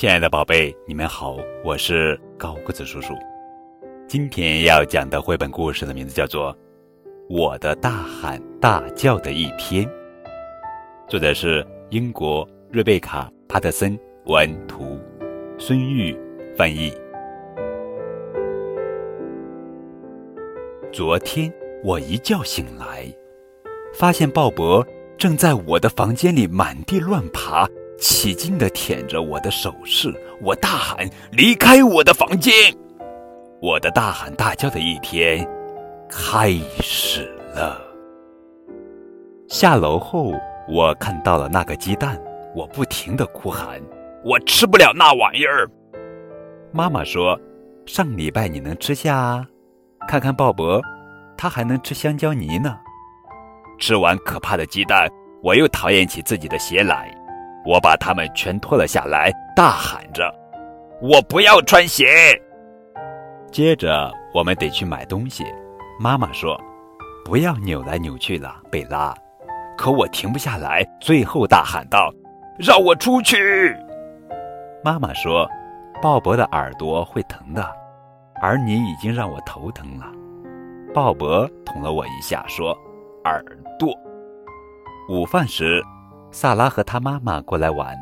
[0.00, 3.12] 亲爱的宝贝，你们好，我是高个子叔叔。
[4.08, 6.54] 今天要讲的绘本故事的名字叫做
[7.28, 9.84] 《我的大喊大叫的一天》，
[11.06, 13.94] 作者是英国瑞贝卡·帕特森
[14.24, 14.98] 文图，
[15.58, 16.18] 孙玉
[16.56, 16.90] 翻译。
[20.90, 21.52] 昨天
[21.84, 23.04] 我一觉醒来，
[23.92, 24.82] 发现鲍勃
[25.18, 27.68] 正在我的房间里满地乱爬。
[28.00, 32.52] 起劲地舔着我的手势，我大喊：“离开我的房间！”
[33.60, 35.46] 我的大喊大叫的一天
[36.08, 37.78] 开始了。
[39.48, 40.32] 下楼后，
[40.66, 42.18] 我看到了那个鸡蛋，
[42.54, 43.78] 我不停地哭喊
[44.24, 45.68] ：“我吃不了那玩意儿！”
[46.72, 47.38] 妈妈说
[47.84, 49.46] ：“上礼拜你能吃下？
[50.08, 50.80] 看看鲍勃，
[51.36, 52.78] 他还能吃香蕉泥呢。”
[53.78, 55.06] 吃完可怕的鸡蛋，
[55.42, 57.14] 我又讨厌起自己的鞋来。
[57.64, 60.32] 我把它们全脱了下来，大喊着
[61.02, 62.06] ：“我不要穿鞋！”
[63.52, 65.44] 接着，我们得去买东西。
[65.98, 66.58] 妈妈说
[67.24, 69.14] ：“不要扭来扭去了，贝拉。”
[69.76, 72.12] 可我停不下来，最后大喊道
[72.58, 73.76] ：“让我出去！”
[74.84, 75.48] 妈妈说
[76.00, 77.66] ：“鲍勃的耳朵会疼的，
[78.40, 80.06] 而你已经让我头疼了。”
[80.94, 82.76] 鲍勃捅了我一下，说
[83.24, 83.44] ：“耳
[83.78, 83.94] 朵。”
[85.10, 85.82] 午饭时。
[86.32, 87.96] 萨拉和他妈妈过来玩，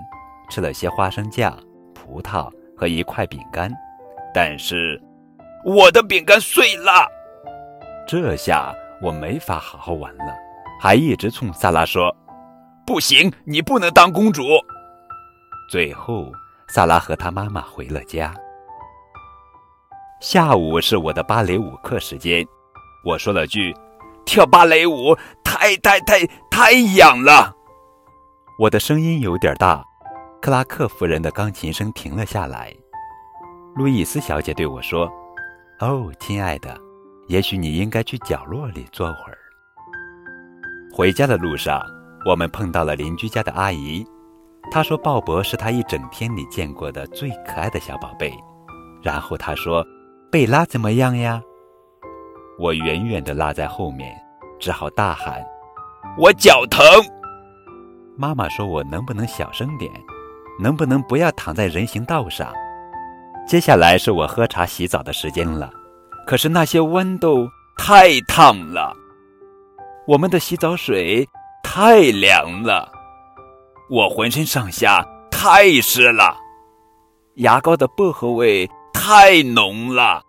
[0.50, 1.58] 吃了些花生酱、
[1.94, 3.72] 葡萄和一块饼干，
[4.34, 5.00] 但是
[5.64, 7.06] 我的饼干碎了。
[8.06, 10.36] 这下我没法好好玩了，
[10.80, 12.14] 还一直冲萨拉说
[12.86, 14.42] ：“不行，你不能当公主。”
[15.72, 16.30] 最后，
[16.68, 18.34] 萨拉和他妈妈回了家。
[20.20, 22.46] 下午是我的芭蕾舞课时间，
[23.04, 23.74] 我说了句
[24.26, 27.54] ：“跳芭蕾舞太太太太痒了。”
[28.58, 29.84] 我的声音有点大，
[30.42, 32.74] 克拉克夫人的钢琴声停了下来。
[33.76, 35.08] 路易斯小姐对我说
[35.78, 36.76] ：“哦，亲爱的，
[37.28, 39.38] 也许你应该去角落里坐会儿。”
[40.92, 41.80] 回家的路上，
[42.26, 44.04] 我们碰到了邻居家的阿姨，
[44.72, 48.34] 她说鲍勃是她一整天里见过的最可爱的小宝贝。
[49.00, 49.86] 然后她说
[50.32, 51.40] ：“贝拉怎么样呀？”
[52.58, 54.20] 我远远地落在后面，
[54.58, 55.46] 只好大喊
[56.18, 56.84] ：“我脚疼。”
[58.20, 59.92] 妈妈说：“我能不能小声点？
[60.58, 62.52] 能不能不要躺在人行道上？”
[63.46, 65.70] 接下来是我喝茶洗澡的时间了，
[66.26, 68.92] 可是那些豌豆太烫了，
[70.04, 71.24] 我们的洗澡水
[71.62, 72.90] 太凉了，
[73.88, 76.36] 我浑身上下太湿了，
[77.36, 80.20] 牙膏的薄荷味太浓了，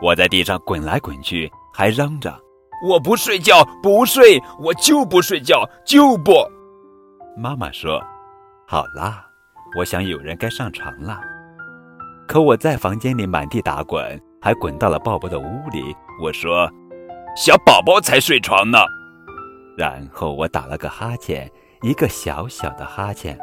[0.00, 2.43] 我在地上滚来滚去，还嚷着。
[2.84, 6.34] 我不睡觉，不睡，我就不睡觉，就不。
[7.34, 7.98] 妈妈说
[8.68, 9.24] ：“好啦，
[9.78, 11.18] 我想有人该上床了。”
[12.28, 15.96] 可我在房间里满地打滚，还滚到了鲍勃的屋里。
[16.22, 16.70] 我说
[17.34, 18.78] ：“小宝宝才睡床呢。”
[19.78, 23.38] 然后我打了个哈欠，一个小小的哈欠。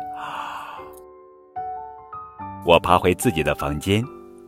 [2.63, 4.03] 我爬回自己的房间。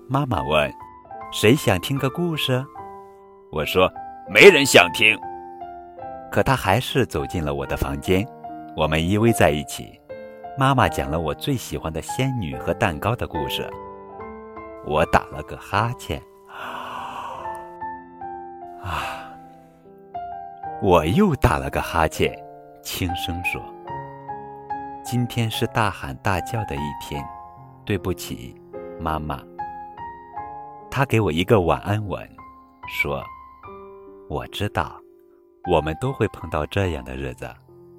[0.08, 0.72] 妈妈问
[1.34, 2.64] ：“谁想听个故事？”
[3.52, 3.92] 我说。
[4.30, 5.20] 没人想听，
[6.32, 8.26] 可他还是走进了我的房间。
[8.76, 10.00] 我们依偎在一起，
[10.58, 13.70] 妈妈讲了我最喜欢的仙女和蛋糕的故事。
[14.86, 16.20] 我打了个哈欠，
[18.82, 19.30] 啊，
[20.82, 22.34] 我又打了个哈欠，
[22.82, 23.62] 轻声说
[25.04, 27.24] ：“今天是大喊大叫的一天，
[27.86, 28.56] 对不起，
[29.00, 29.40] 妈妈。”
[30.90, 32.28] 他给我一个晚安吻，
[32.88, 33.24] 说。
[34.34, 35.00] 我知道，
[35.70, 37.48] 我们都会碰到这样的日子，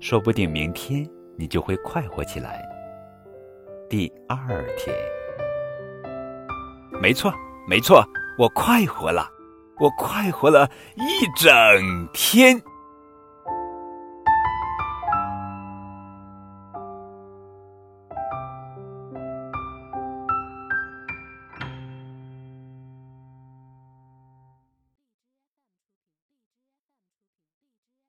[0.01, 1.09] 说不定明天
[1.39, 2.61] 你就会快活起来。
[3.89, 4.93] 第二天，
[7.01, 7.33] 没错，
[7.69, 8.05] 没错，
[8.37, 9.31] 我快活了，
[9.79, 12.61] 我快活了一整天。